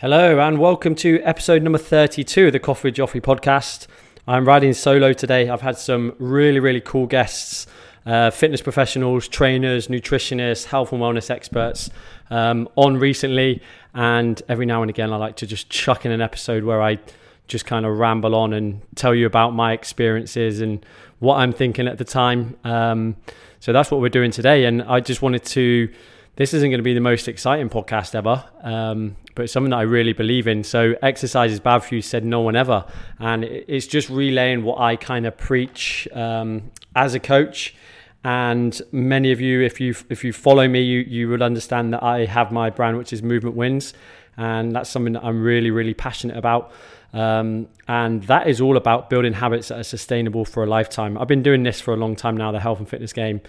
Hello, 0.00 0.40
and 0.40 0.58
welcome 0.58 0.94
to 0.94 1.20
episode 1.24 1.62
number 1.62 1.76
32 1.76 2.46
of 2.46 2.52
the 2.54 2.58
Coffee 2.58 2.88
with 2.88 2.94
Joffrey 2.94 3.20
podcast. 3.20 3.86
I'm 4.26 4.48
riding 4.48 4.72
solo 4.72 5.12
today. 5.12 5.50
I've 5.50 5.60
had 5.60 5.76
some 5.76 6.14
really, 6.18 6.58
really 6.58 6.80
cool 6.80 7.06
guests 7.06 7.66
uh, 8.06 8.30
fitness 8.30 8.62
professionals, 8.62 9.28
trainers, 9.28 9.88
nutritionists, 9.88 10.64
health 10.64 10.92
and 10.92 11.02
wellness 11.02 11.28
experts 11.28 11.90
um, 12.30 12.66
on 12.76 12.96
recently. 12.96 13.60
And 13.92 14.40
every 14.48 14.64
now 14.64 14.80
and 14.80 14.88
again, 14.88 15.12
I 15.12 15.16
like 15.16 15.36
to 15.36 15.46
just 15.46 15.68
chuck 15.68 16.06
in 16.06 16.12
an 16.12 16.22
episode 16.22 16.64
where 16.64 16.80
I 16.80 16.98
just 17.46 17.66
kind 17.66 17.84
of 17.84 17.98
ramble 17.98 18.34
on 18.34 18.54
and 18.54 18.80
tell 18.94 19.14
you 19.14 19.26
about 19.26 19.50
my 19.50 19.74
experiences 19.74 20.62
and 20.62 20.82
what 21.18 21.36
I'm 21.36 21.52
thinking 21.52 21.86
at 21.86 21.98
the 21.98 22.06
time. 22.06 22.56
Um, 22.64 23.16
so 23.58 23.74
that's 23.74 23.90
what 23.90 24.00
we're 24.00 24.08
doing 24.08 24.30
today. 24.30 24.64
And 24.64 24.82
I 24.82 25.00
just 25.00 25.20
wanted 25.20 25.44
to 25.44 25.92
this 26.36 26.54
isn't 26.54 26.70
going 26.70 26.78
to 26.78 26.84
be 26.84 26.94
the 26.94 27.00
most 27.00 27.28
exciting 27.28 27.68
podcast 27.68 28.14
ever, 28.14 28.44
um, 28.62 29.16
but 29.34 29.42
it's 29.42 29.52
something 29.52 29.70
that 29.70 29.78
I 29.78 29.82
really 29.82 30.12
believe 30.12 30.46
in. 30.46 30.64
So, 30.64 30.94
exercise 31.02 31.52
is 31.52 31.60
bad 31.60 31.80
for 31.80 31.94
you, 31.94 32.02
said 32.02 32.24
no 32.24 32.40
one 32.40 32.56
ever. 32.56 32.84
And 33.18 33.44
it's 33.44 33.86
just 33.86 34.08
relaying 34.08 34.62
what 34.64 34.80
I 34.80 34.96
kind 34.96 35.26
of 35.26 35.36
preach 35.36 36.08
um, 36.12 36.70
as 36.96 37.14
a 37.14 37.20
coach. 37.20 37.74
And 38.22 38.80
many 38.92 39.32
of 39.32 39.40
you, 39.40 39.62
if 39.62 39.80
you 39.80 39.94
if 40.10 40.24
you 40.24 40.32
follow 40.32 40.68
me, 40.68 40.82
you 40.82 41.00
you 41.00 41.28
will 41.28 41.42
understand 41.42 41.94
that 41.94 42.02
I 42.02 42.26
have 42.26 42.52
my 42.52 42.68
brand, 42.68 42.98
which 42.98 43.12
is 43.12 43.22
Movement 43.22 43.56
Wins, 43.56 43.94
and 44.40 44.74
that's 44.74 44.88
something 44.88 45.12
that 45.12 45.24
I'm 45.24 45.42
really 45.42 45.70
really 45.70 45.94
passionate 45.94 46.36
about. 46.36 46.72
Um, 47.12 47.66
and 47.88 48.22
that 48.24 48.46
is 48.46 48.60
all 48.60 48.76
about 48.76 49.10
building 49.10 49.32
habits 49.32 49.68
that 49.68 49.78
are 49.80 49.84
sustainable 49.84 50.44
for 50.44 50.62
a 50.62 50.66
lifetime. 50.66 51.18
I've 51.18 51.26
been 51.26 51.42
doing 51.42 51.64
this 51.64 51.80
for 51.80 51.92
a 51.92 51.96
long 51.96 52.14
time 52.14 52.36
now, 52.36 52.52
the 52.52 52.60
health 52.60 52.78
and 52.78 52.88
fitness 52.88 53.12
game 53.12 53.40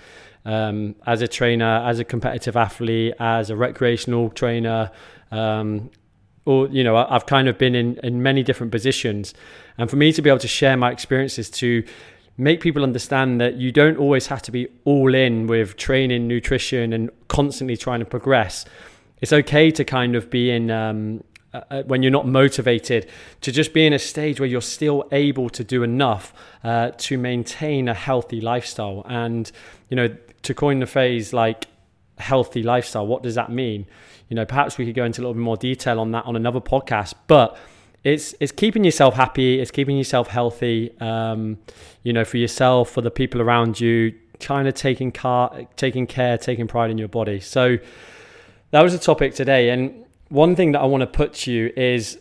um, 0.45 0.95
as 1.05 1.21
a 1.21 1.27
trainer, 1.27 1.83
as 1.85 1.99
a 1.99 2.03
competitive 2.03 2.57
athlete, 2.57 3.13
as 3.19 3.49
a 3.49 3.55
recreational 3.55 4.29
trainer, 4.29 4.91
um, 5.31 5.89
or 6.45 6.67
you 6.69 6.83
know, 6.83 6.97
I've 6.97 7.25
kind 7.25 7.47
of 7.47 7.57
been 7.57 7.75
in 7.75 7.97
in 8.03 8.21
many 8.21 8.43
different 8.43 8.71
positions, 8.71 9.33
and 9.77 9.89
for 9.89 9.95
me 9.95 10.11
to 10.11 10.21
be 10.21 10.29
able 10.29 10.39
to 10.39 10.47
share 10.47 10.75
my 10.75 10.91
experiences 10.91 11.49
to 11.51 11.83
make 12.37 12.59
people 12.59 12.83
understand 12.83 13.39
that 13.39 13.55
you 13.55 13.71
don't 13.71 13.97
always 13.97 14.27
have 14.27 14.41
to 14.41 14.51
be 14.51 14.67
all 14.83 15.13
in 15.13 15.45
with 15.45 15.77
training, 15.77 16.27
nutrition, 16.27 16.91
and 16.93 17.11
constantly 17.27 17.77
trying 17.77 17.99
to 17.99 18.05
progress. 18.05 18.65
It's 19.21 19.33
okay 19.33 19.71
to 19.71 19.83
kind 19.83 20.15
of 20.15 20.29
be 20.29 20.51
in 20.51 20.69
um, 20.69 21.23
uh, 21.53 21.61
uh, 21.69 21.83
when 21.83 22.01
you're 22.01 22.11
not 22.11 22.27
motivated 22.27 23.09
to 23.41 23.51
just 23.51 23.73
be 23.73 23.85
in 23.85 23.93
a 23.93 23.99
stage 23.99 24.39
where 24.39 24.49
you're 24.49 24.61
still 24.61 25.07
able 25.11 25.49
to 25.49 25.63
do 25.63 25.83
enough 25.83 26.33
uh, 26.63 26.91
to 26.97 27.17
maintain 27.17 27.87
a 27.87 27.93
healthy 27.93 28.41
lifestyle 28.41 29.05
and 29.07 29.51
you 29.89 29.95
know 29.95 30.15
to 30.43 30.53
coin 30.53 30.79
the 30.79 30.85
phrase 30.85 31.33
like 31.33 31.67
healthy 32.21 32.63
lifestyle, 32.63 33.05
what 33.05 33.23
does 33.23 33.35
that 33.35 33.51
mean? 33.51 33.85
You 34.29 34.35
know, 34.35 34.45
perhaps 34.45 34.77
we 34.77 34.85
could 34.85 34.95
go 34.95 35.03
into 35.03 35.19
a 35.19 35.23
little 35.23 35.33
bit 35.33 35.41
more 35.41 35.57
detail 35.57 35.99
on 35.99 36.11
that 36.11 36.25
on 36.25 36.35
another 36.35 36.61
podcast, 36.61 37.13
but 37.27 37.57
it's 38.03 38.33
it's 38.39 38.51
keeping 38.51 38.85
yourself 38.85 39.15
happy, 39.15 39.59
it's 39.59 39.71
keeping 39.71 39.97
yourself 39.97 40.27
healthy, 40.27 40.97
um, 41.01 41.57
you 42.03 42.13
know, 42.13 42.23
for 42.23 42.37
yourself, 42.37 42.91
for 42.91 43.01
the 43.01 43.11
people 43.11 43.41
around 43.41 43.79
you, 43.79 44.13
kind 44.39 44.67
of 44.67 44.73
taking 44.73 45.11
car, 45.11 45.67
taking 45.75 46.07
care, 46.07 46.37
taking 46.37 46.67
pride 46.67 46.89
in 46.89 46.97
your 46.97 47.09
body. 47.09 47.39
So 47.39 47.77
that 48.71 48.81
was 48.81 48.93
the 48.93 48.99
topic 48.99 49.35
today, 49.35 49.69
and 49.69 50.05
one 50.29 50.55
thing 50.55 50.71
that 50.71 50.79
I 50.79 50.85
want 50.85 51.01
to 51.01 51.07
put 51.07 51.33
to 51.33 51.51
you 51.51 51.71
is 51.75 52.19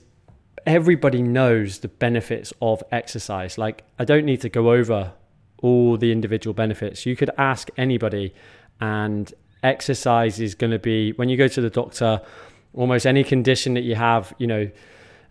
everybody 0.67 1.23
knows 1.23 1.79
the 1.79 1.89
benefits 1.89 2.53
of 2.61 2.83
exercise. 2.93 3.57
Like 3.57 3.85
I 3.99 4.05
don't 4.05 4.25
need 4.25 4.41
to 4.43 4.49
go 4.49 4.73
over 4.73 5.13
all 5.63 5.97
the 5.97 6.13
individual 6.13 6.55
benefits. 6.55 7.07
You 7.07 7.17
could 7.17 7.31
ask 7.39 7.69
anybody, 7.77 8.35
and 8.81 9.33
exercise 9.63 10.41
is 10.41 10.55
going 10.55 10.71
to 10.71 10.79
be 10.79 11.13
when 11.13 11.29
you 11.29 11.37
go 11.37 11.49
to 11.49 11.61
the 11.61 11.71
doctor, 11.71 12.21
almost 12.75 13.07
any 13.07 13.25
condition 13.25 13.75
that 13.75 13.83
you 13.83 13.95
have, 13.95 14.33
you 14.39 14.47
know, 14.47 14.71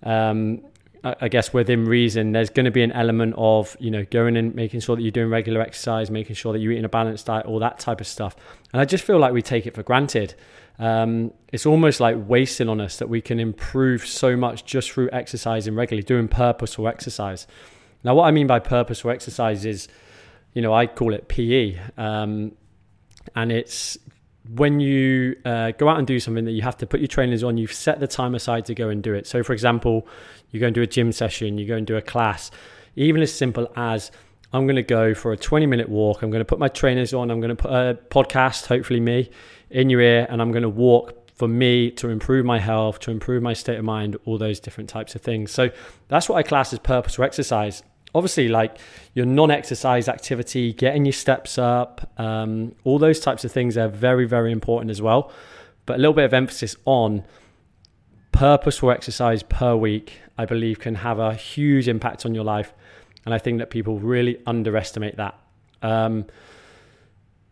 um, 0.03 0.61
I 1.03 1.29
guess 1.29 1.53
within 1.53 1.85
reason, 1.85 2.33
there's 2.33 2.49
going 2.49 2.65
to 2.65 2.71
be 2.71 2.83
an 2.83 2.91
element 2.91 3.35
of 3.37 3.77
you 3.79 3.89
know 3.89 4.05
going 4.05 4.35
and 4.35 4.53
making 4.53 4.81
sure 4.81 4.95
that 4.95 5.01
you're 5.01 5.11
doing 5.11 5.29
regular 5.29 5.61
exercise, 5.61 6.11
making 6.11 6.35
sure 6.35 6.53
that 6.53 6.59
you're 6.59 6.71
eating 6.71 6.85
a 6.85 6.89
balanced 6.89 7.27
diet, 7.27 7.45
all 7.45 7.59
that 7.59 7.79
type 7.79 8.01
of 8.01 8.07
stuff. 8.07 8.35
And 8.73 8.81
I 8.81 8.85
just 8.85 9.03
feel 9.03 9.17
like 9.17 9.33
we 9.33 9.41
take 9.41 9.65
it 9.65 9.75
for 9.75 9.83
granted. 9.83 10.35
Um, 10.77 11.33
it's 11.51 11.65
almost 11.65 11.99
like 11.99 12.15
wasting 12.17 12.69
on 12.69 12.79
us 12.79 12.97
that 12.97 13.09
we 13.09 13.21
can 13.21 13.39
improve 13.39 14.05
so 14.05 14.35
much 14.37 14.65
just 14.65 14.91
through 14.91 15.09
exercising 15.11 15.75
regularly, 15.75 16.03
doing 16.03 16.27
purposeful 16.27 16.87
exercise. 16.87 17.47
Now, 18.03 18.15
what 18.15 18.25
I 18.25 18.31
mean 18.31 18.47
by 18.47 18.59
purposeful 18.59 19.11
exercise 19.11 19.65
is 19.65 19.89
you 20.53 20.61
know, 20.61 20.73
I 20.73 20.87
call 20.87 21.13
it 21.13 21.27
PE. 21.27 21.79
Um, 21.97 22.53
and 23.35 23.51
it's 23.51 23.97
when 24.55 24.79
you 24.79 25.35
uh, 25.45 25.71
go 25.71 25.89
out 25.89 25.97
and 25.97 26.07
do 26.07 26.19
something 26.19 26.45
that 26.45 26.51
you 26.51 26.61
have 26.61 26.77
to 26.77 26.87
put 26.87 26.99
your 26.99 27.07
trainers 27.07 27.43
on, 27.43 27.57
you've 27.57 27.73
set 27.73 27.99
the 27.99 28.07
time 28.07 28.33
aside 28.33 28.65
to 28.65 28.75
go 28.75 28.89
and 28.89 29.03
do 29.03 29.13
it. 29.13 29.27
So, 29.27 29.43
for 29.43 29.53
example, 29.53 30.07
you 30.51 30.59
go 30.59 30.67
and 30.67 30.75
do 30.75 30.81
a 30.81 30.87
gym 30.87 31.11
session, 31.11 31.57
you 31.57 31.67
go 31.67 31.75
and 31.75 31.85
do 31.85 31.97
a 31.97 32.01
class, 32.01 32.49
even 32.95 33.21
as 33.21 33.33
simple 33.33 33.71
as 33.75 34.11
I'm 34.51 34.65
going 34.65 34.77
to 34.77 34.83
go 34.83 35.13
for 35.13 35.31
a 35.31 35.37
20 35.37 35.67
minute 35.67 35.89
walk. 35.89 36.23
I'm 36.23 36.31
going 36.31 36.41
to 36.41 36.45
put 36.45 36.57
my 36.57 36.67
trainers 36.67 37.13
on. 37.13 37.29
I'm 37.29 37.39
going 37.39 37.55
to 37.55 37.61
put 37.61 37.71
a 37.71 37.99
podcast, 38.09 38.65
hopefully 38.65 38.99
me, 38.99 39.29
in 39.69 39.89
your 39.89 40.01
ear, 40.01 40.25
and 40.29 40.41
I'm 40.41 40.51
going 40.51 40.63
to 40.63 40.69
walk 40.69 41.29
for 41.35 41.47
me 41.47 41.91
to 41.91 42.09
improve 42.09 42.45
my 42.45 42.59
health, 42.59 42.99
to 42.99 43.11
improve 43.11 43.43
my 43.43 43.53
state 43.53 43.77
of 43.77 43.85
mind, 43.85 44.17
all 44.25 44.37
those 44.37 44.59
different 44.59 44.89
types 44.89 45.15
of 45.15 45.21
things. 45.21 45.51
So 45.51 45.69
that's 46.07 46.27
what 46.27 46.37
I 46.37 46.43
class 46.43 46.73
as 46.73 46.79
purposeful 46.79 47.23
exercise 47.23 47.83
obviously 48.15 48.47
like 48.47 48.77
your 49.13 49.25
non-exercise 49.25 50.07
activity 50.07 50.73
getting 50.73 51.05
your 51.05 51.13
steps 51.13 51.57
up 51.57 52.11
um, 52.19 52.75
all 52.83 52.99
those 52.99 53.19
types 53.19 53.45
of 53.45 53.51
things 53.51 53.77
are 53.77 53.87
very 53.87 54.25
very 54.25 54.51
important 54.51 54.91
as 54.91 55.01
well. 55.01 55.31
But 55.85 55.95
a 55.95 55.99
little 55.99 56.13
bit 56.13 56.25
of 56.25 56.33
emphasis 56.33 56.75
on 56.85 57.23
purposeful 58.31 58.91
exercise 58.91 59.43
per 59.43 59.75
week 59.75 60.21
i 60.37 60.45
believe 60.45 60.79
can 60.79 60.95
have 60.95 61.19
a 61.19 61.33
huge 61.33 61.87
impact 61.87 62.25
on 62.25 62.33
your 62.33 62.43
life. 62.43 62.73
And 63.25 63.33
i 63.33 63.37
think 63.37 63.59
that 63.59 63.69
people 63.69 63.99
really 63.99 64.39
underestimate 64.45 65.17
that. 65.17 65.39
Um, 65.81 66.25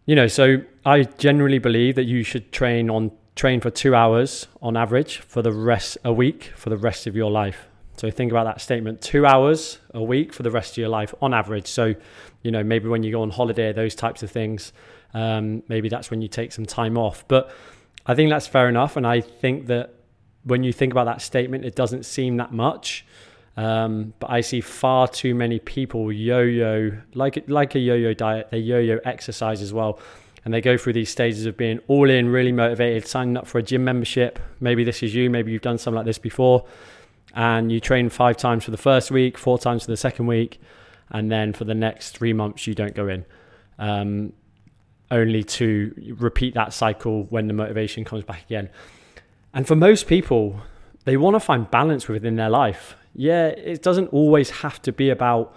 you 0.07 0.15
know 0.15 0.27
so 0.27 0.57
i 0.85 1.03
generally 1.03 1.59
believe 1.59 1.95
that 1.95 2.05
you 2.05 2.23
should 2.23 2.51
train 2.51 2.89
on 2.89 3.11
train 3.35 3.61
for 3.61 3.69
two 3.69 3.93
hours 3.93 4.47
on 4.61 4.75
average 4.75 5.17
for 5.17 5.43
the 5.43 5.51
rest 5.51 5.97
a 6.03 6.11
week 6.11 6.51
for 6.55 6.71
the 6.71 6.77
rest 6.77 7.05
of 7.05 7.15
your 7.15 7.29
life 7.29 7.67
so 7.97 8.11
think 8.11 8.31
about 8.31 8.43
that 8.43 8.61
statement 8.61 9.01
two 9.01 9.25
hours 9.25 9.79
a 9.93 10.01
week 10.01 10.31
for 10.31 10.43
the 10.43 10.51
rest 10.51 10.73
of 10.73 10.77
your 10.77 10.89
life 10.89 11.15
on 11.19 11.33
average. 11.33 11.65
So, 11.65 11.95
you 12.43 12.51
know, 12.51 12.63
maybe 12.63 12.87
when 12.87 13.01
you 13.01 13.11
go 13.11 13.23
on 13.23 13.31
holiday, 13.31 13.73
those 13.73 13.95
types 13.95 14.21
of 14.21 14.29
things, 14.29 14.71
um, 15.15 15.63
maybe 15.67 15.89
that's 15.89 16.11
when 16.11 16.21
you 16.21 16.27
take 16.27 16.51
some 16.51 16.65
time 16.65 16.95
off. 16.95 17.27
But 17.27 17.51
I 18.05 18.13
think 18.13 18.29
that's 18.29 18.45
fair 18.45 18.69
enough. 18.69 18.97
And 18.97 19.07
I 19.07 19.21
think 19.21 19.65
that 19.67 19.95
when 20.43 20.63
you 20.63 20.71
think 20.71 20.93
about 20.93 21.05
that 21.05 21.23
statement, 21.23 21.65
it 21.65 21.73
doesn't 21.73 22.05
seem 22.05 22.37
that 22.37 22.53
much. 22.53 23.03
Um, 23.57 24.13
but 24.19 24.29
I 24.29 24.41
see 24.41 24.61
far 24.61 25.07
too 25.07 25.33
many 25.33 25.57
people 25.57 26.11
yo-yo 26.11 26.91
like 27.15 27.43
like 27.49 27.73
a 27.73 27.79
yo-yo 27.79 28.13
diet. 28.13 28.49
They 28.51 28.59
yo-yo 28.59 28.99
exercise 29.03 29.63
as 29.63 29.73
well, 29.73 29.99
and 30.45 30.53
they 30.53 30.61
go 30.61 30.77
through 30.77 30.93
these 30.93 31.09
stages 31.09 31.47
of 31.47 31.57
being 31.57 31.79
all 31.87 32.07
in, 32.07 32.29
really 32.29 32.51
motivated, 32.51 33.07
signing 33.07 33.35
up 33.35 33.47
for 33.47 33.57
a 33.57 33.63
gym 33.63 33.83
membership. 33.83 34.37
Maybe 34.59 34.83
this 34.83 35.01
is 35.01 35.15
you. 35.15 35.31
Maybe 35.31 35.51
you've 35.51 35.63
done 35.63 35.79
something 35.79 35.95
like 35.97 36.05
this 36.05 36.19
before 36.19 36.67
and 37.33 37.71
you 37.71 37.79
train 37.79 38.09
five 38.09 38.37
times 38.37 38.63
for 38.63 38.71
the 38.71 38.77
first 38.77 39.11
week, 39.11 39.37
four 39.37 39.57
times 39.57 39.85
for 39.85 39.91
the 39.91 39.97
second 39.97 40.27
week, 40.27 40.59
and 41.09 41.31
then 41.31 41.53
for 41.53 41.65
the 41.65 41.75
next 41.75 42.11
three 42.17 42.33
months 42.33 42.67
you 42.67 42.73
don't 42.73 42.95
go 42.95 43.07
in. 43.07 43.25
Um, 43.79 44.33
only 45.09 45.43
to 45.43 45.93
repeat 46.17 46.53
that 46.55 46.73
cycle 46.73 47.23
when 47.25 47.47
the 47.47 47.53
motivation 47.53 48.03
comes 48.03 48.23
back 48.23 48.43
again. 48.45 48.69
And 49.53 49.65
for 49.65 49.75
most 49.75 50.07
people, 50.07 50.59
they 51.05 51.15
want 51.15 51.35
to 51.35 51.39
find 51.39 51.69
balance 51.71 52.07
within 52.07 52.35
their 52.35 52.49
life. 52.49 52.95
Yeah, 53.13 53.47
it 53.47 53.81
doesn't 53.81 54.07
always 54.07 54.49
have 54.49 54.81
to 54.81 54.91
be 54.91 55.09
about 55.09 55.55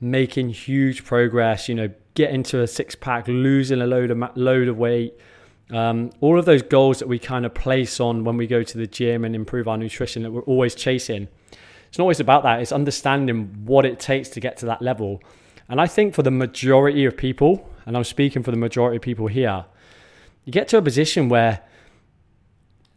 making 0.00 0.50
huge 0.50 1.04
progress, 1.04 1.68
you 1.68 1.74
know, 1.74 1.90
getting 2.14 2.42
to 2.42 2.60
a 2.62 2.66
six 2.66 2.94
pack, 2.94 3.28
losing 3.28 3.80
a 3.80 3.86
load 3.86 4.10
of 4.10 4.36
load 4.36 4.68
of 4.68 4.76
weight, 4.76 5.14
um, 5.70 6.10
all 6.20 6.38
of 6.38 6.44
those 6.44 6.62
goals 6.62 6.98
that 6.98 7.08
we 7.08 7.18
kind 7.18 7.44
of 7.44 7.54
place 7.54 8.00
on 8.00 8.24
when 8.24 8.36
we 8.36 8.46
go 8.46 8.62
to 8.62 8.78
the 8.78 8.86
gym 8.86 9.24
and 9.24 9.34
improve 9.34 9.68
our 9.68 9.76
nutrition 9.76 10.22
that 10.22 10.30
we're 10.30 10.42
always 10.42 10.74
chasing. 10.74 11.28
It's 11.88 11.98
not 11.98 12.04
always 12.04 12.20
about 12.20 12.42
that. 12.42 12.60
It's 12.60 12.72
understanding 12.72 13.64
what 13.64 13.84
it 13.84 13.98
takes 13.98 14.28
to 14.30 14.40
get 14.40 14.56
to 14.58 14.66
that 14.66 14.82
level. 14.82 15.22
And 15.68 15.80
I 15.80 15.86
think 15.86 16.14
for 16.14 16.22
the 16.22 16.30
majority 16.30 17.04
of 17.04 17.16
people, 17.16 17.68
and 17.86 17.96
I'm 17.96 18.04
speaking 18.04 18.42
for 18.42 18.50
the 18.50 18.56
majority 18.56 18.96
of 18.96 19.02
people 19.02 19.26
here, 19.26 19.66
you 20.44 20.52
get 20.52 20.68
to 20.68 20.78
a 20.78 20.82
position 20.82 21.28
where 21.28 21.60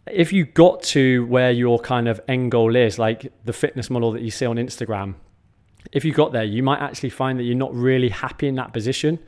if 0.10 0.34
you 0.34 0.46
got 0.46 0.82
to 0.84 1.26
where 1.26 1.52
your 1.52 1.80
kind 1.80 2.08
of 2.08 2.22
end 2.28 2.52
goal 2.52 2.76
is, 2.76 2.98
like 2.98 3.32
the 3.44 3.54
fitness 3.54 3.90
model 3.90 4.12
that 4.14 4.22
you 4.22 4.32
see 4.32 4.46
on 4.46 4.56
Instagram, 4.56 5.16
if 5.92 6.06
you 6.06 6.14
got 6.14 6.32
there, 6.32 6.44
you 6.44 6.64
might 6.64 6.80
actually 6.80 7.10
find 7.10 7.38
that 7.40 7.44
you're 7.44 7.56
not 7.56 7.74
really 7.74 8.10
happy 8.10 8.48
in 8.48 8.56
that 8.56 8.72
position 8.72 9.20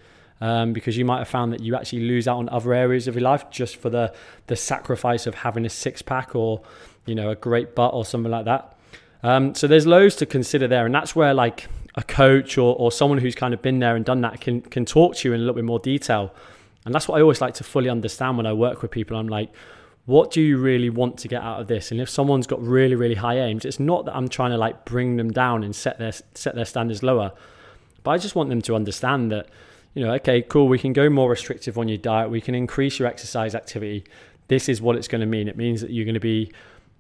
um, 0.43 0.73
because 0.73 0.97
you 0.97 1.05
might 1.05 1.19
have 1.19 1.29
found 1.29 1.53
that 1.53 1.61
you 1.61 1.73
actually 1.73 2.01
lose 2.01 2.27
out 2.27 2.37
on 2.37 2.49
other 2.49 2.73
areas 2.73 3.07
of 3.07 3.15
your 3.15 3.23
life 3.23 3.49
just 3.49 3.77
for 3.77 3.89
the 3.89 4.13
the 4.47 4.57
sacrifice 4.57 5.25
of 5.25 5.35
having 5.35 5.65
a 5.65 5.69
six 5.69 6.01
pack 6.01 6.35
or 6.35 6.61
you 7.05 7.15
know 7.15 7.29
a 7.29 7.35
great 7.35 7.73
butt 7.75 7.93
or 7.93 8.03
something 8.03 8.29
like 8.29 8.43
that. 8.43 8.77
Um, 9.23 9.55
so 9.55 9.67
there's 9.67 9.87
loads 9.87 10.17
to 10.17 10.25
consider 10.25 10.67
there, 10.67 10.85
and 10.85 10.93
that's 10.93 11.15
where 11.15 11.33
like 11.33 11.67
a 11.95 12.03
coach 12.03 12.57
or, 12.57 12.75
or 12.75 12.91
someone 12.91 13.19
who's 13.19 13.35
kind 13.35 13.53
of 13.53 13.61
been 13.61 13.79
there 13.79 13.95
and 13.95 14.03
done 14.03 14.19
that 14.21 14.41
can 14.41 14.59
can 14.59 14.83
talk 14.83 15.15
to 15.15 15.29
you 15.29 15.33
in 15.33 15.39
a 15.39 15.43
little 15.43 15.55
bit 15.55 15.63
more 15.63 15.79
detail. 15.79 16.35
And 16.85 16.93
that's 16.93 17.07
what 17.07 17.17
I 17.17 17.21
always 17.21 17.39
like 17.39 17.53
to 17.55 17.63
fully 17.63 17.89
understand 17.89 18.35
when 18.35 18.45
I 18.45 18.51
work 18.51 18.81
with 18.81 18.91
people. 18.91 19.15
I'm 19.15 19.29
like, 19.29 19.49
what 20.05 20.31
do 20.31 20.41
you 20.41 20.57
really 20.57 20.89
want 20.89 21.19
to 21.19 21.29
get 21.29 21.41
out 21.41 21.61
of 21.61 21.67
this? 21.67 21.89
And 21.89 22.01
if 22.01 22.09
someone's 22.09 22.47
got 22.47 22.61
really, 22.61 22.95
really 22.95 23.15
high 23.15 23.39
aims, 23.39 23.63
it's 23.63 23.79
not 23.79 24.03
that 24.05 24.15
I'm 24.17 24.27
trying 24.27 24.51
to 24.51 24.57
like 24.57 24.83
bring 24.83 25.15
them 25.15 25.31
down 25.31 25.63
and 25.63 25.73
set 25.73 25.99
their 25.99 26.11
set 26.33 26.55
their 26.55 26.65
standards 26.65 27.01
lower, 27.01 27.31
but 28.03 28.11
I 28.11 28.17
just 28.17 28.35
want 28.35 28.49
them 28.49 28.61
to 28.63 28.75
understand 28.75 29.31
that, 29.31 29.47
you 29.93 30.03
know, 30.03 30.13
okay, 30.13 30.41
cool, 30.41 30.67
we 30.67 30.79
can 30.79 30.93
go 30.93 31.09
more 31.09 31.29
restrictive 31.29 31.77
on 31.77 31.87
your 31.87 31.97
diet, 31.97 32.29
we 32.29 32.41
can 32.41 32.55
increase 32.55 32.99
your 32.99 33.07
exercise 33.07 33.53
activity. 33.55 34.03
This 34.47 34.67
is 34.67 34.81
what 34.81 34.95
it's 34.95 35.07
going 35.07 35.21
to 35.21 35.27
mean. 35.27 35.47
It 35.47 35.57
means 35.57 35.81
that 35.81 35.91
you're 35.91 36.05
going 36.05 36.15
to 36.15 36.19
be, 36.19 36.51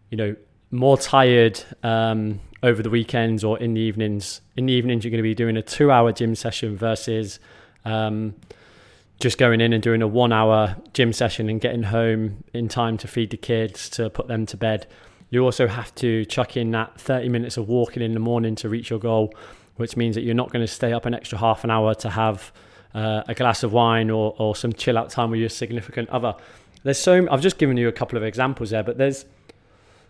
you 0.09 0.17
know, 0.17 0.35
more 0.71 0.97
tired 0.97 1.61
um, 1.83 2.39
over 2.61 2.81
the 2.81 2.89
weekends 2.89 3.43
or 3.43 3.59
in 3.59 3.73
the 3.73 3.81
evenings. 3.81 4.41
In 4.55 4.65
the 4.65 4.73
evenings, 4.73 5.03
you're 5.03 5.11
going 5.11 5.19
to 5.19 5.23
be 5.23 5.35
doing 5.35 5.57
a 5.57 5.61
two-hour 5.61 6.13
gym 6.13 6.35
session 6.35 6.77
versus 6.77 7.39
um, 7.85 8.35
just 9.19 9.37
going 9.37 9.61
in 9.61 9.73
and 9.73 9.83
doing 9.83 10.01
a 10.01 10.07
one 10.07 10.31
hour 10.31 10.75
gym 10.93 11.13
session 11.13 11.49
and 11.49 11.61
getting 11.61 11.83
home 11.83 12.43
in 12.53 12.67
time 12.67 12.97
to 12.97 13.07
feed 13.07 13.29
the 13.29 13.37
kids, 13.37 13.89
to 13.89 14.09
put 14.09 14.27
them 14.27 14.45
to 14.47 14.57
bed. 14.57 14.87
You 15.29 15.43
also 15.43 15.67
have 15.67 15.93
to 15.95 16.25
chuck 16.25 16.55
in 16.57 16.71
that 16.71 16.99
30 16.99 17.29
minutes 17.29 17.57
of 17.57 17.67
walking 17.67 18.03
in 18.03 18.13
the 18.13 18.19
morning 18.19 18.55
to 18.55 18.69
reach 18.69 18.89
your 18.89 18.99
goal, 18.99 19.33
which 19.77 19.97
means 19.97 20.15
that 20.15 20.21
you're 20.21 20.35
not 20.35 20.51
going 20.51 20.65
to 20.65 20.71
stay 20.71 20.93
up 20.93 21.05
an 21.05 21.13
extra 21.13 21.37
half 21.37 21.63
an 21.63 21.71
hour 21.71 21.95
to 21.95 22.09
have 22.11 22.51
uh, 22.93 23.23
a 23.27 23.33
glass 23.33 23.63
of 23.63 23.73
wine 23.73 24.09
or, 24.09 24.35
or 24.37 24.55
some 24.55 24.73
chill 24.73 24.97
out 24.97 25.09
time 25.09 25.31
with 25.31 25.39
your 25.39 25.49
significant 25.49 26.09
other. 26.09 26.35
There's 26.83 26.99
so 26.99 27.27
I've 27.31 27.41
just 27.41 27.57
given 27.57 27.77
you 27.77 27.87
a 27.87 27.91
couple 27.91 28.17
of 28.17 28.23
examples 28.23 28.71
there, 28.71 28.83
but 28.83 28.97
there's 28.97 29.25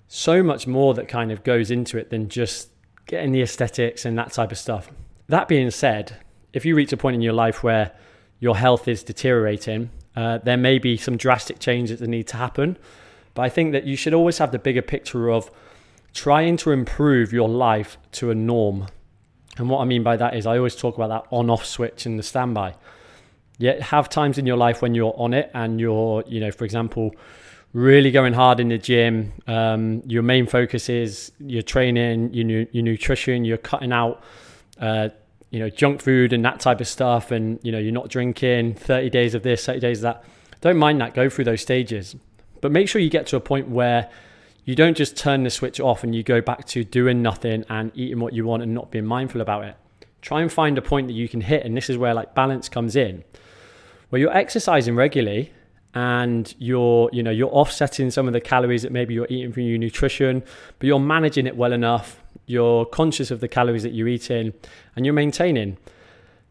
so 0.07 0.43
much 0.43 0.67
more 0.67 0.93
that 0.95 1.07
kind 1.07 1.31
of 1.31 1.43
goes 1.43 1.71
into 1.71 1.97
it 1.97 2.09
than 2.09 2.29
just 2.29 2.69
getting 3.05 3.31
the 3.31 3.41
aesthetics 3.41 4.05
and 4.05 4.17
that 4.17 4.31
type 4.31 4.51
of 4.51 4.57
stuff. 4.57 4.89
That 5.27 5.47
being 5.47 5.71
said, 5.71 6.17
if 6.51 6.65
you 6.65 6.75
reach 6.75 6.93
a 6.93 6.97
point 6.97 7.15
in 7.15 7.21
your 7.21 7.33
life 7.33 7.63
where 7.63 7.91
your 8.39 8.57
health 8.57 8.87
is 8.87 9.03
deteriorating, 9.03 9.89
uh, 10.15 10.39
there 10.39 10.57
may 10.57 10.79
be 10.79 10.97
some 10.97 11.17
drastic 11.17 11.59
changes 11.59 11.99
that 11.99 12.07
need 12.07 12.27
to 12.27 12.37
happen. 12.37 12.77
But 13.33 13.43
I 13.43 13.49
think 13.49 13.71
that 13.71 13.85
you 13.85 13.95
should 13.95 14.13
always 14.13 14.37
have 14.37 14.51
the 14.51 14.59
bigger 14.59 14.81
picture 14.81 15.31
of 15.31 15.49
trying 16.13 16.57
to 16.57 16.71
improve 16.71 17.33
your 17.33 17.49
life 17.49 17.97
to 18.13 18.29
a 18.29 18.35
norm. 18.35 18.87
And 19.57 19.69
what 19.69 19.81
I 19.81 19.85
mean 19.85 20.03
by 20.03 20.17
that 20.17 20.35
is, 20.35 20.47
I 20.47 20.57
always 20.57 20.75
talk 20.75 20.95
about 20.95 21.09
that 21.09 21.35
on 21.35 21.49
off 21.49 21.65
switch 21.65 22.05
and 22.05 22.17
the 22.17 22.23
standby. 22.23 22.75
Yet 23.59 23.81
have 23.81 24.09
times 24.09 24.37
in 24.37 24.47
your 24.47 24.57
life 24.57 24.81
when 24.81 24.95
you're 24.95 25.13
on 25.15 25.33
it 25.33 25.51
and 25.53 25.79
you're, 25.79 26.23
you 26.27 26.39
know, 26.39 26.51
for 26.51 26.65
example, 26.65 27.15
really 27.71 28.09
going 28.11 28.33
hard 28.33 28.59
in 28.59 28.69
the 28.69 28.77
gym. 28.77 29.31
Um, 29.47 30.01
your 30.07 30.23
main 30.23 30.47
focus 30.47 30.89
is 30.89 31.31
your 31.39 31.61
training, 31.61 32.33
your, 32.33 32.61
your 32.71 32.83
nutrition, 32.83 33.45
you're 33.45 33.57
cutting 33.57 33.91
out 33.91 34.23
uh, 34.79 35.09
you 35.53 35.59
know, 35.59 35.69
junk 35.69 36.01
food 36.01 36.33
and 36.33 36.43
that 36.43 36.59
type 36.59 36.81
of 36.81 36.87
stuff, 36.87 37.29
and 37.29 37.59
you 37.61 37.71
know, 37.71 37.77
you're 37.77 37.91
not 37.91 38.09
drinking 38.09 38.73
30 38.73 39.11
days 39.11 39.35
of 39.35 39.43
this, 39.43 39.63
30 39.67 39.79
days 39.79 39.99
of 39.99 40.01
that. 40.01 40.23
Don't 40.61 40.77
mind 40.77 40.99
that. 40.99 41.13
Go 41.13 41.29
through 41.29 41.45
those 41.45 41.61
stages, 41.61 42.15
but 42.59 42.71
make 42.71 42.89
sure 42.89 42.99
you 42.99 43.09
get 43.09 43.27
to 43.27 43.35
a 43.35 43.39
point 43.39 43.69
where 43.69 44.09
you 44.65 44.75
don't 44.75 44.95
just 44.95 45.17
turn 45.17 45.43
the 45.43 45.49
switch 45.49 45.79
off 45.79 46.03
and 46.03 46.15
you 46.15 46.23
go 46.23 46.41
back 46.41 46.65
to 46.67 46.83
doing 46.83 47.21
nothing 47.21 47.65
and 47.69 47.91
eating 47.95 48.19
what 48.19 48.33
you 48.33 48.45
want 48.45 48.63
and 48.63 48.73
not 48.73 48.91
being 48.91 49.05
mindful 49.05 49.41
about 49.41 49.65
it. 49.65 49.75
Try 50.21 50.41
and 50.41 50.51
find 50.51 50.77
a 50.77 50.81
point 50.81 51.07
that 51.07 51.13
you 51.13 51.27
can 51.27 51.41
hit, 51.41 51.65
and 51.65 51.75
this 51.75 51.89
is 51.89 51.97
where 51.97 52.13
like 52.13 52.33
balance 52.33 52.69
comes 52.69 52.95
in, 52.95 53.23
where 54.09 54.21
you're 54.21 54.35
exercising 54.35 54.95
regularly 54.95 55.51
and 55.95 56.55
you're 56.57 57.09
you 57.13 57.21
know 57.21 57.29
you're 57.29 57.49
offsetting 57.49 58.09
some 58.09 58.25
of 58.25 58.33
the 58.33 58.41
calories 58.41 58.81
that 58.81 58.91
maybe 58.91 59.13
you're 59.13 59.27
eating 59.29 59.51
from 59.51 59.61
your 59.61 59.77
nutrition 59.77 60.41
but 60.79 60.87
you're 60.87 60.97
managing 60.97 61.45
it 61.45 61.55
well 61.55 61.71
enough 61.71 62.23
you're 62.45 62.85
conscious 62.85 63.31
of 63.31 63.39
the 63.39 63.47
calories 63.47 63.83
that 63.83 63.93
you're 63.93 64.07
eating, 64.07 64.53
and 64.95 65.05
you're 65.05 65.13
maintaining 65.13 65.77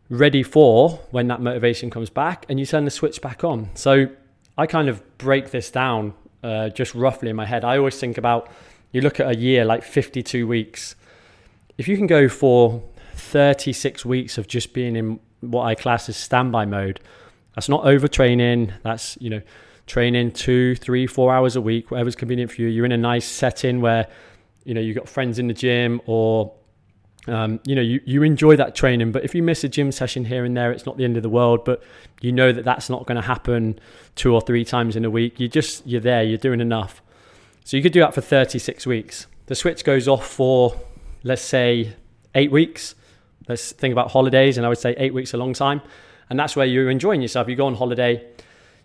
ready 0.09 0.43
for 0.43 1.01
when 1.11 1.27
that 1.29 1.41
motivation 1.41 1.91
comes 1.91 2.11
back 2.11 2.45
and 2.49 2.61
you 2.61 2.67
turn 2.67 2.85
the 2.85 2.91
switch 2.91 3.21
back 3.23 3.45
on. 3.45 3.71
So 3.75 4.09
I 4.59 4.67
kind 4.67 4.89
of 4.89 5.19
break 5.19 5.51
this 5.51 5.71
down 5.71 6.15
uh, 6.43 6.69
just 6.71 6.95
roughly 6.95 7.31
in 7.31 7.37
my 7.37 7.47
head. 7.47 7.65
I 7.65 7.79
always 7.79 7.99
think 7.99 8.19
about 8.19 8.51
you 8.93 9.01
look 9.01 9.21
at 9.21 9.29
a 9.29 9.37
year 9.37 9.65
like 9.65 9.83
52 9.83 10.47
weeks. 10.47 10.95
If 11.79 11.89
you 11.89 11.97
can 11.97 12.07
go 12.07 12.29
for 12.29 12.83
36 13.15 14.05
weeks 14.05 14.39
of 14.39 14.47
just 14.47 14.73
being 14.73 14.97
in 14.97 15.21
what 15.41 15.65
I 15.65 15.75
class 15.75 16.09
as 16.09 16.17
standby 16.17 16.67
mode, 16.67 17.01
that's 17.55 17.69
not 17.69 17.85
overtraining. 17.85 18.73
That's, 18.83 19.17
you 19.21 19.31
know, 19.31 19.43
training 19.87 20.33
two, 20.33 20.75
three, 20.77 21.07
four 21.07 21.33
hours 21.33 21.57
a 21.57 21.61
week, 21.61 21.91
whatever's 21.91 22.17
convenient 22.17 22.53
for 22.53 22.63
you. 22.63 22.69
You're 22.69 22.85
in 22.85 22.93
a 22.93 22.99
nice 22.99 23.27
setting 23.27 23.81
where 23.81 24.09
you 24.65 24.75
know 24.75 24.81
you've 24.81 24.97
got 24.97 25.09
friends 25.09 25.39
in 25.39 25.49
the 25.49 25.55
gym 25.55 26.01
or 26.07 26.53
um, 27.29 27.61
you 27.65 27.75
know 27.75 27.83
you, 27.83 28.01
you 28.05 28.23
enjoy 28.25 28.57
that 28.57 28.75
training 28.75 29.13
but 29.13 29.25
if 29.25 29.35
you 29.35 29.43
miss 29.43 29.63
a 29.63 29.69
gym 29.69 29.93
session 29.93 30.25
here 30.25 30.45
and 30.45 30.57
there 30.57 30.73
it's 30.73 30.85
not 30.85 30.97
the 30.97 31.05
end 31.05 31.17
of 31.17 31.23
the 31.23 31.29
world 31.29 31.65
but 31.65 31.83
you 32.21 32.33
know 32.33 32.51
that 32.53 32.65
that's 32.65 32.91
not 32.91 33.07
going 33.07 33.17
to 33.17 33.27
happen 33.27 33.79
two 34.15 34.35
or 34.35 34.41
three 34.41 34.65
times 34.65 34.97
in 34.97 35.05
a 35.05 35.11
week. 35.11 35.39
You 35.39 35.49
just 35.49 35.87
you're 35.87 36.01
there 36.01 36.23
you're 36.23 36.39
doing 36.39 36.61
enough. 36.61 37.03
So 37.65 37.77
you 37.77 37.83
could 37.83 37.93
do 37.93 38.01
that 38.01 38.15
for 38.15 38.21
36 38.21 38.87
weeks. 38.87 39.27
The 39.47 39.55
switch 39.55 39.85
goes 39.85 40.09
off 40.09 40.27
for 40.27 40.81
let's 41.23 41.43
say 41.43 41.95
eight 42.35 42.51
weeks. 42.51 42.95
Let's 43.49 43.73
think 43.73 43.93
about 43.93 44.11
holidays 44.13 44.57
and 44.57 44.65
i 44.65 44.69
would 44.69 44.79
say 44.79 44.95
eight 44.99 45.15
weeks 45.15 45.35
a 45.35 45.37
long 45.37 45.53
time. 45.53 45.83
And 46.31 46.39
that's 46.39 46.57
where 46.57 46.67
you're 46.67 46.91
enjoying 46.91 47.23
yourself. 47.23 47.49
You 47.49 47.57
go 47.57 47.67
on 47.67 47.75
holiday 47.75 48.27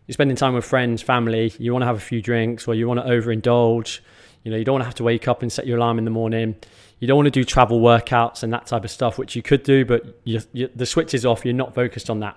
you're 0.05 0.13
spending 0.13 0.37
time 0.37 0.53
with 0.53 0.63
friends 0.63 1.01
family 1.01 1.53
you 1.59 1.73
want 1.73 1.81
to 1.81 1.85
have 1.85 1.97
a 1.97 1.99
few 1.99 2.21
drinks 2.21 2.65
or 2.67 2.73
you 2.73 2.87
want 2.87 2.99
to 2.99 3.05
overindulge. 3.05 3.99
You 4.43 4.51
know, 4.51 4.57
you 4.57 4.63
don't 4.63 4.73
want 4.73 4.83
to 4.83 4.85
have 4.85 4.95
to 4.95 5.03
wake 5.03 5.27
up 5.27 5.41
and 5.41 5.51
set 5.51 5.67
your 5.67 5.77
alarm 5.77 5.97
in 5.97 6.05
the 6.05 6.11
morning. 6.11 6.55
You 6.99 7.07
don't 7.07 7.17
want 7.17 7.27
to 7.27 7.31
do 7.31 7.43
travel 7.43 7.79
workouts 7.79 8.43
and 8.43 8.51
that 8.53 8.67
type 8.67 8.83
of 8.83 8.91
stuff, 8.91 9.17
which 9.17 9.35
you 9.35 9.41
could 9.41 9.63
do, 9.63 9.85
but 9.85 10.19
you, 10.23 10.41
you, 10.53 10.69
the 10.75 10.85
switch 10.85 11.13
is 11.13 11.25
off. 11.25 11.45
You're 11.45 11.53
not 11.53 11.75
focused 11.75 12.09
on 12.09 12.19
that. 12.21 12.35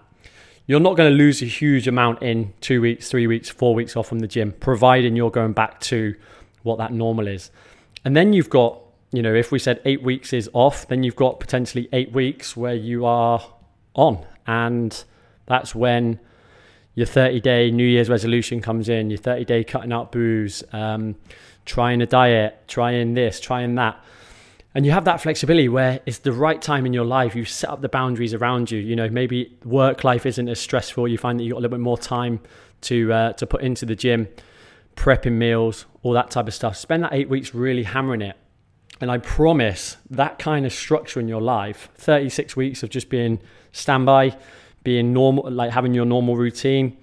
You're 0.67 0.81
not 0.81 0.97
going 0.97 1.11
to 1.11 1.17
lose 1.17 1.43
a 1.43 1.47
huge 1.47 1.89
amount 1.89 2.23
in 2.23 2.53
two 2.61 2.81
weeks, 2.81 3.09
three 3.09 3.27
weeks, 3.27 3.49
four 3.49 3.75
weeks 3.75 3.97
off 3.97 4.07
from 4.09 4.19
the 4.21 4.27
gym, 4.27 4.53
providing 4.53 5.17
you're 5.17 5.31
going 5.31 5.53
back 5.53 5.81
to 5.81 6.15
what 6.63 6.79
that 6.79 6.93
normal 6.93 7.27
is. 7.27 7.51
And 8.05 8.15
then 8.15 8.33
you've 8.33 8.51
got, 8.51 8.79
you 9.13 9.23
know, 9.23 9.35
if 9.35 9.51
we 9.51 9.59
said 9.59 9.81
eight 9.85 10.03
weeks 10.03 10.33
is 10.33 10.49
off, 10.53 10.87
then 10.89 11.03
you've 11.03 11.17
got 11.17 11.41
potentially 11.41 11.89
eight 11.93 12.13
weeks 12.13 12.57
where 12.57 12.75
you 12.75 13.07
are 13.07 13.43
on. 13.95 14.25
And 14.47 15.03
that's 15.47 15.75
when 15.75 16.21
your 16.95 17.07
30 17.07 17.41
day 17.41 17.71
New 17.71 17.87
Year's 17.87 18.11
resolution 18.11 18.61
comes 18.61 18.89
in, 18.89 19.11
your 19.11 19.19
30 19.19 19.45
day 19.47 19.65
cutting 19.65 19.93
out 19.93 20.13
booze. 20.13 20.63
Um, 20.73 21.17
trying 21.65 22.03
a 22.03 22.07
diet, 22.07 22.65
trying 22.67 23.15
this, 23.15 23.41
trying 23.41 23.77
that. 23.77 24.03
And 24.75 24.87
you 24.87 24.93
have 24.93 25.05
that 25.07 25.21
flexibility 25.21 25.69
where 25.69 26.01
it's 26.07 26.19
the 26.19 26.33
right 26.33 26.63
time 26.63 26.87
in 26.87 26.93
your 26.93 27.05
life. 27.05 27.35
You 27.35 27.45
set 27.45 27.71
up 27.71 27.81
the 27.81 27.89
boundaries 27.89 28.35
around 28.35 28.71
you. 28.71 28.79
You 28.79 28.95
know, 28.95 29.09
maybe 29.09 29.57
work 29.65 30.05
life 30.05 30.27
isn't 30.27 30.49
as 30.49 30.61
stressful. 30.61 31.09
You 31.09 31.19
find 31.19 31.41
that 31.41 31.45
you've 31.45 31.53
got 31.53 31.59
a 31.59 31.63
little 31.63 31.77
bit 31.77 31.83
more 31.83 31.99
time 31.99 32.41
to 32.83 33.13
uh, 33.13 33.33
to 33.35 33.47
put 33.47 33.63
into 33.63 33.85
the 33.85 33.97
gym, 33.97 34.29
prepping 34.95 35.33
meals, 35.33 35.87
all 36.03 36.13
that 36.13 36.31
type 36.31 36.47
of 36.47 36.55
stuff. 36.55 36.77
Spend 36.77 37.03
that 37.03 37.13
eight 37.13 37.29
weeks 37.29 37.53
really 37.53 37.83
hammering 37.83 38.23
it. 38.23 38.37
And 39.01 39.11
I 39.11 39.19
promise 39.19 39.97
that 40.11 40.39
kind 40.39 40.67
of 40.67 40.73
structure 40.73 41.21
in 41.21 41.27
your 41.27 41.41
life, 41.41 41.89
36 41.97 42.55
weeks 42.55 42.83
of 42.83 42.91
just 42.91 43.09
being 43.09 43.41
standby, 43.73 44.37
being 44.85 45.13
normal, 45.13 45.51
like 45.51 45.73
having 45.73 45.95
your 45.95 46.05
normal 46.05 46.37
routine, 46.37 46.99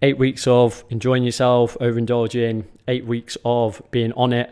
eight 0.00 0.16
weeks 0.16 0.46
of 0.46 0.84
enjoying 0.88 1.24
yourself, 1.24 1.76
overindulging, 1.80 2.64
eight 2.88 3.04
weeks 3.04 3.36
of 3.44 3.82
being 3.90 4.12
on 4.12 4.32
it, 4.32 4.50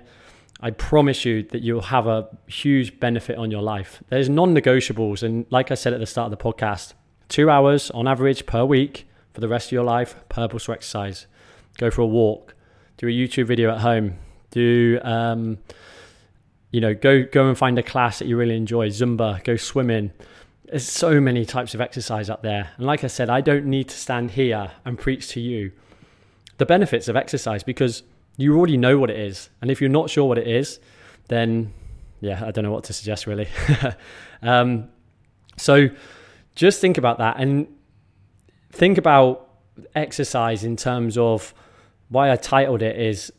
I 0.61 0.71
promise 0.71 1.25
you 1.25 1.43
that 1.45 1.63
you'll 1.63 1.83
have 1.83 2.07
a 2.07 2.29
huge 2.47 2.99
benefit 2.99 3.37
on 3.37 3.51
your 3.51 3.63
life. 3.63 4.03
There's 4.09 4.29
non 4.29 4.55
negotiables. 4.55 5.23
And 5.23 5.47
like 5.51 5.71
I 5.71 5.75
said 5.75 5.93
at 5.93 6.01
the 6.01 6.07
start 6.07 6.33
of 6.33 6.39
the 6.39 6.43
podcast, 6.43 6.95
two 7.29 7.51
hours 7.51 7.91
on 7.91 8.09
average 8.09 8.47
per 8.47 8.65
week 8.65 9.07
for 9.35 9.41
the 9.41 9.49
rest 9.49 9.69
of 9.69 9.73
your 9.73 9.85
life, 9.85 10.17
purposeful 10.29 10.75
exercise. 10.75 11.27
Go 11.77 11.91
for 11.91 12.01
a 12.01 12.07
walk, 12.07 12.55
do 12.97 13.07
a 13.07 13.11
YouTube 13.11 13.47
video 13.47 13.71
at 13.71 13.81
home, 13.81 14.19
do, 14.51 14.99
um, 15.03 15.59
you 16.71 16.81
know, 16.81 16.95
go, 16.95 17.23
go 17.25 17.49
and 17.49 17.59
find 17.59 17.79
a 17.79 17.83
class 17.83 18.19
that 18.19 18.29
you 18.29 18.37
really 18.39 18.57
enjoy, 18.57 18.89
Zumba, 18.89 19.45
go 19.45 19.57
swimming. 19.57 20.11
There's 20.65 20.89
so 20.89 21.21
many 21.21 21.45
types 21.45 21.75
of 21.75 21.83
exercise 21.83 22.31
up 22.31 22.43
there. 22.43 22.71
And 22.79 22.87
like 22.87 23.05
I 23.05 23.09
said, 23.09 23.29
I 23.29 23.43
don't 23.43 23.67
need 23.67 23.91
to 23.91 23.97
stand 23.97 24.33
here 24.33 24.71
and 24.87 24.99
preach 24.99 25.29
to 25.29 25.41
you 25.41 25.73
the 26.57 26.65
benefits 26.65 27.09
of 27.09 27.17
exercise 27.17 27.63
because 27.63 28.03
you 28.37 28.57
already 28.57 28.77
know 28.77 28.99
what 28.99 29.11
it 29.11 29.19
is. 29.19 29.49
And 29.61 29.71
if 29.71 29.81
you're 29.81 29.91
not 29.91 30.11
sure 30.11 30.27
what 30.27 30.39
it 30.39 30.47
is, 30.47 30.79
then 31.29 31.73
yeah, 32.21 32.43
I 32.45 32.51
don't 32.51 32.65
know 32.65 32.73
what 32.73 32.85
to 32.85 32.93
suggest 32.93 33.27
really. 33.27 33.49
um, 34.43 34.89
so 35.57 35.89
just 36.55 36.81
think 36.81 36.99
about 36.99 37.19
that 37.19 37.37
and 37.39 37.67
think 38.73 38.99
about 38.99 39.49
exercise 39.95 40.65
in 40.65 40.77
terms 40.77 41.19
of 41.19 41.55
why 42.09 42.31
I 42.31 42.37
titled 42.37 42.83
it 42.83 42.99
is 42.99 43.33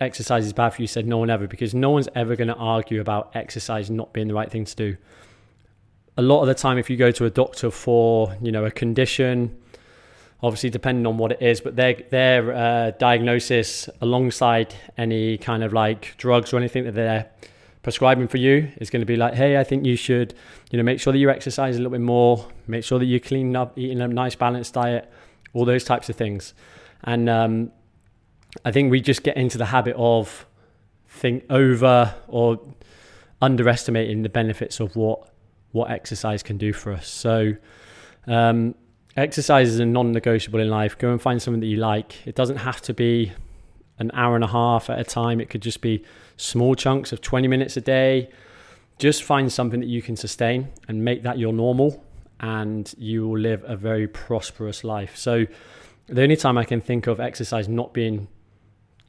exercise 0.00 0.44
is 0.44 0.52
bad 0.52 0.70
for 0.70 0.82
you 0.82 0.88
said 0.88 1.06
no 1.06 1.18
one 1.18 1.30
ever 1.30 1.46
because 1.46 1.74
no 1.74 1.90
one's 1.90 2.08
ever 2.14 2.34
going 2.34 2.48
to 2.48 2.54
argue 2.54 3.00
about 3.00 3.34
exercise 3.34 3.90
not 3.90 4.12
being 4.12 4.26
the 4.26 4.34
right 4.34 4.50
thing 4.50 4.64
to 4.64 4.74
do 4.74 4.96
a 6.16 6.22
lot 6.22 6.40
of 6.40 6.48
the 6.48 6.54
time 6.54 6.76
if 6.76 6.90
you 6.90 6.96
go 6.96 7.10
to 7.10 7.24
a 7.24 7.30
doctor 7.30 7.70
for 7.70 8.36
you 8.42 8.50
know 8.50 8.64
a 8.64 8.70
condition 8.70 9.56
obviously 10.42 10.70
depending 10.70 11.06
on 11.06 11.18
what 11.18 11.32
it 11.32 11.40
is, 11.40 11.60
but 11.60 11.76
their 11.76 11.94
their 12.10 12.52
uh, 12.52 12.90
diagnosis 12.92 13.88
alongside 14.00 14.74
any 14.98 15.38
kind 15.38 15.62
of 15.62 15.72
like 15.72 16.14
drugs 16.16 16.52
or 16.52 16.56
anything 16.56 16.84
that 16.84 16.94
they're 16.94 17.30
prescribing 17.82 18.28
for 18.28 18.38
you 18.38 18.70
is 18.76 18.90
going 18.90 19.00
to 19.00 19.06
be 19.06 19.16
like, 19.16 19.34
hey, 19.34 19.58
I 19.58 19.64
think 19.64 19.84
you 19.84 19.96
should, 19.96 20.34
you 20.70 20.76
know, 20.76 20.84
make 20.84 21.00
sure 21.00 21.12
that 21.12 21.18
you 21.18 21.30
exercise 21.30 21.76
a 21.76 21.78
little 21.78 21.90
bit 21.90 22.00
more, 22.00 22.48
make 22.66 22.84
sure 22.84 22.98
that 22.98 23.06
you're 23.06 23.20
cleaning 23.20 23.56
up, 23.56 23.76
eating 23.78 24.00
a 24.00 24.08
nice 24.08 24.34
balanced 24.34 24.74
diet, 24.74 25.10
all 25.52 25.64
those 25.64 25.84
types 25.84 26.08
of 26.08 26.16
things, 26.16 26.54
and 27.04 27.28
um, 27.28 27.72
I 28.64 28.72
think 28.72 28.90
we 28.90 29.00
just 29.00 29.22
get 29.22 29.36
into 29.36 29.58
the 29.58 29.66
habit 29.66 29.96
of 29.96 30.46
think 31.08 31.44
over 31.50 32.14
or 32.28 32.60
underestimating 33.40 34.22
the 34.22 34.28
benefits 34.28 34.80
of 34.80 34.96
what 34.96 35.28
what 35.72 35.90
exercise 35.90 36.42
can 36.42 36.58
do 36.58 36.72
for 36.72 36.92
us. 36.92 37.08
So, 37.08 37.54
um, 38.26 38.74
exercise 39.16 39.68
is 39.68 39.78
a 39.78 39.86
non-negotiable 39.86 40.60
in 40.60 40.68
life. 40.68 40.96
Go 40.98 41.10
and 41.10 41.20
find 41.20 41.40
something 41.40 41.60
that 41.60 41.66
you 41.66 41.76
like. 41.76 42.26
It 42.26 42.34
doesn't 42.34 42.56
have 42.56 42.80
to 42.82 42.94
be 42.94 43.32
an 43.98 44.10
hour 44.14 44.34
and 44.34 44.44
a 44.44 44.48
half 44.48 44.90
at 44.90 44.98
a 44.98 45.04
time. 45.04 45.40
It 45.40 45.50
could 45.50 45.62
just 45.62 45.80
be 45.80 46.04
small 46.36 46.74
chunks 46.74 47.12
of 47.12 47.20
20 47.20 47.48
minutes 47.48 47.76
a 47.76 47.80
day. 47.80 48.30
Just 48.98 49.22
find 49.22 49.50
something 49.52 49.80
that 49.80 49.88
you 49.88 50.02
can 50.02 50.16
sustain 50.16 50.70
and 50.88 51.04
make 51.04 51.22
that 51.22 51.38
your 51.38 51.52
normal, 51.52 52.04
and 52.40 52.92
you 52.98 53.28
will 53.28 53.38
live 53.38 53.64
a 53.66 53.76
very 53.76 54.06
prosperous 54.06 54.84
life. 54.84 55.16
So, 55.16 55.46
the 56.06 56.22
only 56.22 56.36
time 56.36 56.58
I 56.58 56.64
can 56.64 56.80
think 56.80 57.06
of 57.06 57.20
exercise 57.20 57.68
not 57.68 57.94
being 57.94 58.28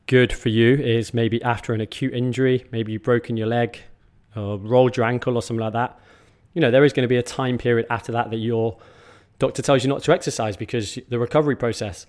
good 0.06 0.32
for 0.32 0.50
you 0.50 0.76
is 0.76 1.14
maybe 1.14 1.42
after 1.44 1.74
an 1.74 1.82
acute 1.82 2.14
injury, 2.14 2.66
maybe 2.72 2.92
you've 2.92 3.04
broken 3.04 3.36
your 3.36 3.48
leg 3.48 3.80
or 4.36 4.58
rolled 4.58 4.96
your 4.96 5.06
ankle 5.06 5.36
or 5.36 5.42
something 5.42 5.64
like 5.64 5.74
that. 5.74 6.00
You 6.54 6.62
know, 6.62 6.70
there 6.70 6.86
is 6.86 6.94
going 6.94 7.04
to 7.04 7.10
be 7.10 7.18
a 7.18 7.24
time 7.24 7.58
period 7.58 7.88
after 7.90 8.12
that 8.12 8.30
that 8.30 8.38
your 8.38 8.78
doctor 9.40 9.62
tells 9.62 9.84
you 9.84 9.90
not 9.90 10.04
to 10.04 10.12
exercise 10.12 10.58
because 10.58 10.98
the 11.10 11.20
recovery 11.20 11.56
process. 11.56 12.06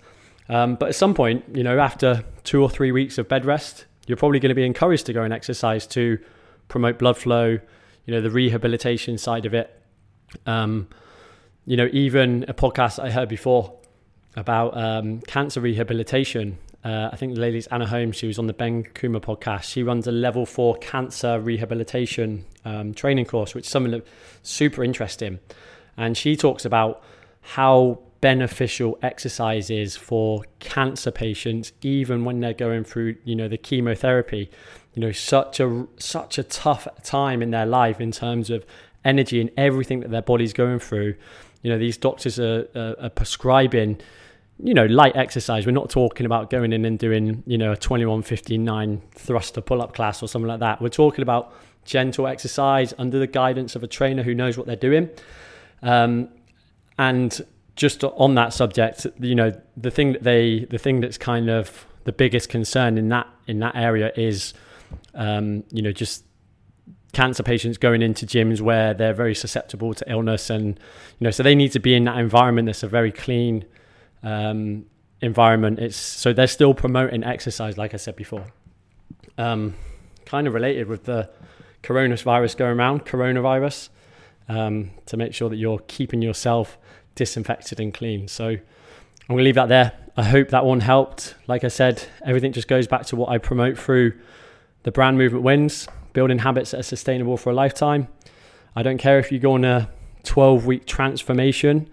Um, 0.47 0.75
but 0.75 0.89
at 0.89 0.95
some 0.95 1.13
point, 1.13 1.43
you 1.53 1.63
know, 1.63 1.79
after 1.79 2.23
two 2.43 2.61
or 2.61 2.69
three 2.69 2.91
weeks 2.91 3.17
of 3.17 3.27
bed 3.27 3.45
rest, 3.45 3.85
you're 4.07 4.17
probably 4.17 4.39
going 4.39 4.49
to 4.49 4.55
be 4.55 4.65
encouraged 4.65 5.07
to 5.07 5.13
go 5.13 5.23
and 5.23 5.33
exercise 5.33 5.87
to 5.87 6.19
promote 6.67 6.99
blood 6.99 7.17
flow, 7.17 7.59
you 8.05 8.13
know, 8.13 8.21
the 8.21 8.29
rehabilitation 8.29 9.17
side 9.17 9.45
of 9.45 9.53
it. 9.53 9.81
Um, 10.45 10.87
you 11.65 11.77
know, 11.77 11.89
even 11.91 12.45
a 12.47 12.53
podcast 12.53 13.03
I 13.03 13.09
heard 13.09 13.29
before 13.29 13.75
about 14.35 14.77
um, 14.77 15.21
cancer 15.21 15.61
rehabilitation 15.61 16.59
uh, 16.85 17.09
I 17.11 17.15
think 17.15 17.33
the 17.33 17.41
lady's 17.41 17.65
Anna 17.67 17.87
Holmes. 17.87 18.15
She 18.15 18.27
was 18.27 18.37
on 18.37 18.45
the 18.45 18.53
Ben 18.53 18.83
Coomber 18.83 19.19
podcast. 19.19 19.63
She 19.63 19.81
runs 19.81 20.05
a 20.05 20.11
level 20.11 20.45
four 20.45 20.77
cancer 20.77 21.39
rehabilitation 21.39 22.45
um, 22.63 22.93
training 22.93 23.25
course, 23.25 23.55
which 23.55 23.65
is 23.65 23.71
something 23.71 23.91
that's 23.91 24.07
super 24.43 24.83
interesting. 24.83 25.39
And 25.97 26.15
she 26.15 26.35
talks 26.35 26.63
about 26.63 27.03
how 27.45 27.99
beneficial 28.21 28.97
exercise 29.03 29.69
is 29.69 29.95
for 29.95 30.43
cancer 30.59 31.11
patients, 31.11 31.73
even 31.83 32.25
when 32.25 32.39
they're 32.39 32.53
going 32.53 32.83
through, 32.83 33.15
you 33.23 33.35
know, 33.35 33.47
the 33.47 33.57
chemotherapy. 33.57 34.49
You 34.95 35.01
know, 35.01 35.11
such 35.11 35.59
a 35.59 35.85
such 35.97 36.37
a 36.39 36.43
tough 36.43 36.87
time 37.03 37.41
in 37.43 37.51
their 37.51 37.65
life 37.65 38.01
in 38.01 38.11
terms 38.11 38.49
of 38.49 38.65
energy 39.03 39.39
and 39.41 39.51
everything 39.57 39.99
that 39.99 40.09
their 40.09 40.23
body's 40.23 40.53
going 40.53 40.79
through. 40.79 41.15
You 41.61 41.69
know, 41.69 41.77
these 41.77 41.97
doctors 41.97 42.39
are, 42.39 42.67
are, 42.75 42.95
are 42.99 43.09
prescribing 43.09 43.99
you 44.63 44.73
know, 44.73 44.85
light 44.85 45.15
exercise. 45.17 45.65
We're 45.65 45.73
not 45.73 45.89
talking 45.89 46.25
about 46.25 46.49
going 46.49 46.71
in 46.71 46.85
and 46.85 46.97
doing, 46.97 47.43
you 47.45 47.57
know, 47.57 47.73
a 47.73 47.77
21, 47.77 48.21
15, 48.21 48.63
9 48.63 49.01
thruster 49.13 49.59
pull 49.59 49.81
up 49.81 49.93
class 49.93 50.23
or 50.23 50.29
something 50.29 50.47
like 50.47 50.61
that. 50.61 50.81
We're 50.81 50.87
talking 50.87 51.23
about 51.23 51.53
gentle 51.83 52.25
exercise 52.25 52.93
under 52.97 53.19
the 53.19 53.27
guidance 53.27 53.75
of 53.75 53.83
a 53.83 53.87
trainer 53.87 54.23
who 54.23 54.33
knows 54.33 54.57
what 54.57 54.65
they're 54.65 54.77
doing. 54.77 55.09
Um, 55.81 56.29
and 56.97 57.45
just 57.75 58.03
on 58.03 58.35
that 58.35 58.53
subject, 58.53 59.05
you 59.19 59.35
know, 59.35 59.51
the 59.75 59.91
thing 59.91 60.13
that 60.13 60.23
they, 60.23 60.65
the 60.69 60.77
thing 60.77 61.01
that's 61.01 61.17
kind 61.17 61.49
of 61.49 61.85
the 62.05 62.11
biggest 62.11 62.49
concern 62.49 62.97
in 62.97 63.09
that, 63.09 63.27
in 63.47 63.59
that 63.59 63.75
area 63.75 64.11
is, 64.15 64.53
um, 65.13 65.63
you 65.71 65.81
know, 65.81 65.91
just 65.91 66.23
cancer 67.11 67.43
patients 67.43 67.77
going 67.77 68.01
into 68.01 68.25
gyms 68.25 68.61
where 68.61 68.93
they're 68.93 69.13
very 69.13 69.35
susceptible 69.35 69.93
to 69.93 70.09
illness 70.09 70.49
and, 70.49 70.79
you 71.19 71.25
know, 71.25 71.31
so 71.31 71.43
they 71.43 71.55
need 71.55 71.71
to 71.71 71.79
be 71.79 71.95
in 71.95 72.05
that 72.05 72.17
environment 72.17 72.65
that's 72.67 72.83
a 72.83 72.87
very 72.87 73.11
clean, 73.11 73.65
um, 74.23 74.85
environment. 75.21 75.79
It's 75.79 75.97
so 75.97 76.33
they're 76.33 76.47
still 76.47 76.73
promoting 76.73 77.23
exercise, 77.23 77.77
like 77.77 77.93
I 77.93 77.97
said 77.97 78.15
before. 78.15 78.45
Um, 79.37 79.75
kind 80.25 80.47
of 80.47 80.53
related 80.53 80.87
with 80.87 81.03
the 81.03 81.29
coronavirus 81.83 82.57
going 82.57 82.79
around, 82.79 83.05
coronavirus, 83.05 83.89
um, 84.49 84.91
to 85.07 85.17
make 85.17 85.33
sure 85.33 85.49
that 85.49 85.57
you're 85.57 85.79
keeping 85.87 86.21
yourself 86.21 86.77
disinfected 87.15 87.79
and 87.79 87.93
clean. 87.93 88.27
So 88.27 88.47
I'm 88.47 88.59
going 89.27 89.39
to 89.39 89.43
leave 89.43 89.55
that 89.55 89.69
there. 89.69 89.93
I 90.17 90.23
hope 90.23 90.49
that 90.49 90.65
one 90.65 90.79
helped. 90.79 91.35
Like 91.47 91.63
I 91.63 91.67
said, 91.67 92.03
everything 92.23 92.53
just 92.53 92.67
goes 92.67 92.87
back 92.87 93.05
to 93.07 93.15
what 93.15 93.29
I 93.29 93.37
promote 93.37 93.77
through 93.77 94.13
the 94.83 94.91
brand 94.91 95.17
movement 95.17 95.43
wins, 95.43 95.87
building 96.13 96.39
habits 96.39 96.71
that 96.71 96.79
are 96.79 96.83
sustainable 96.83 97.37
for 97.37 97.49
a 97.49 97.53
lifetime. 97.53 98.07
I 98.75 98.83
don't 98.83 98.97
care 98.97 99.19
if 99.19 99.31
you 99.31 99.39
go 99.39 99.53
on 99.53 99.65
a 99.65 99.89
12 100.23 100.65
week 100.65 100.85
transformation 100.85 101.89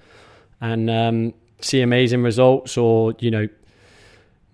and 0.61 0.91
um, 0.91 1.35
see 1.61 1.81
amazing 1.81 2.23
results 2.23 2.77
or, 2.77 3.15
you 3.19 3.31
know, 3.31 3.49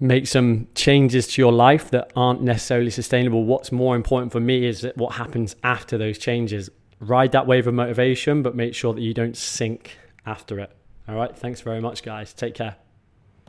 make 0.00 0.26
some 0.26 0.68
changes 0.74 1.26
to 1.26 1.42
your 1.42 1.52
life 1.52 1.90
that 1.90 2.12
aren't 2.14 2.40
necessarily 2.40 2.90
sustainable. 2.90 3.44
What's 3.44 3.72
more 3.72 3.96
important 3.96 4.30
for 4.30 4.40
me 4.40 4.64
is 4.64 4.86
what 4.94 5.14
happens 5.14 5.56
after 5.64 5.98
those 5.98 6.18
changes. 6.18 6.70
Ride 7.00 7.32
that 7.32 7.46
wave 7.46 7.66
of 7.66 7.74
motivation, 7.74 8.42
but 8.42 8.56
make 8.56 8.74
sure 8.74 8.92
that 8.94 9.00
you 9.00 9.14
don't 9.14 9.36
sink 9.36 9.98
after 10.26 10.58
it. 10.58 10.70
All 11.08 11.14
right. 11.14 11.36
Thanks 11.36 11.60
very 11.60 11.80
much, 11.80 12.02
guys. 12.02 12.32
Take 12.32 12.54
care. 12.54 12.76